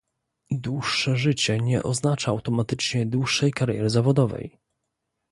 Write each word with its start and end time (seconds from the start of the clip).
Dłuższe 0.55 1.17
życie 1.17 1.59
nie 1.59 1.83
oznacza 1.83 2.31
automatycznie 2.31 3.05
dłuższej 3.05 3.51
kariery 3.51 3.89
zawodowej 3.89 4.59